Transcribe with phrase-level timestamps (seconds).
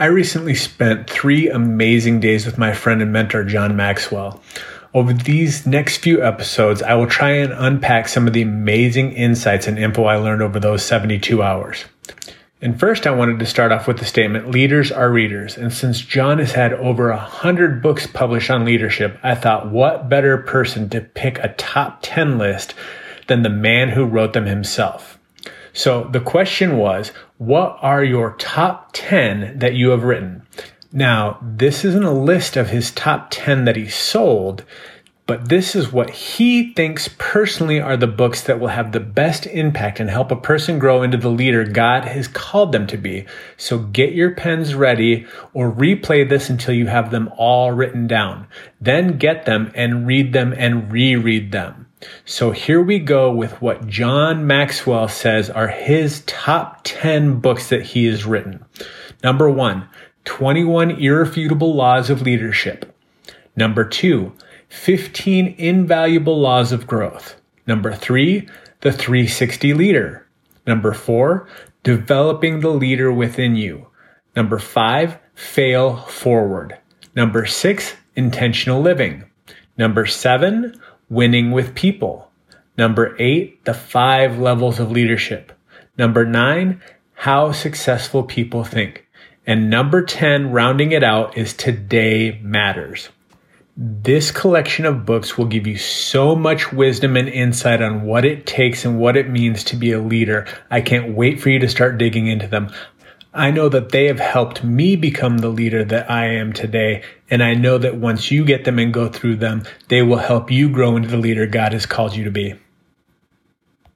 [0.00, 4.40] I recently spent three amazing days with my friend and mentor, John Maxwell.
[4.94, 9.66] Over these next few episodes, I will try and unpack some of the amazing insights
[9.66, 11.84] and info I learned over those 72 hours.
[12.62, 15.56] And first, I wanted to start off with the statement leaders are readers.
[15.56, 20.08] And since John has had over a hundred books published on leadership, I thought what
[20.08, 22.72] better person to pick a top 10 list
[23.26, 25.18] than the man who wrote them himself.
[25.72, 30.42] So the question was, what are your top 10 that you have written?
[30.92, 34.64] Now, this isn't a list of his top 10 that he sold,
[35.26, 39.46] but this is what he thinks personally are the books that will have the best
[39.46, 43.26] impact and help a person grow into the leader God has called them to be.
[43.56, 48.48] So get your pens ready or replay this until you have them all written down.
[48.80, 51.87] Then get them and read them and reread them.
[52.24, 57.82] So here we go with what John Maxwell says are his top 10 books that
[57.82, 58.64] he has written.
[59.22, 59.88] Number one,
[60.24, 62.94] 21 Irrefutable Laws of Leadership.
[63.56, 64.32] Number two,
[64.68, 67.36] 15 Invaluable Laws of Growth.
[67.66, 68.48] Number three,
[68.80, 70.26] The 360 Leader.
[70.66, 71.48] Number four,
[71.82, 73.88] Developing the Leader Within You.
[74.36, 76.78] Number five, Fail Forward.
[77.16, 79.24] Number six, Intentional Living.
[79.76, 80.78] Number seven,
[81.10, 82.30] winning with people.
[82.76, 85.52] Number eight, the five levels of leadership.
[85.96, 86.80] Number nine,
[87.14, 89.06] how successful people think.
[89.46, 93.08] And number 10, rounding it out, is Today Matters.
[93.76, 98.44] This collection of books will give you so much wisdom and insight on what it
[98.44, 100.46] takes and what it means to be a leader.
[100.70, 102.70] I can't wait for you to start digging into them.
[103.34, 107.02] I know that they have helped me become the leader that I am today.
[107.30, 110.50] And I know that once you get them and go through them, they will help
[110.50, 112.54] you grow into the leader God has called you to be.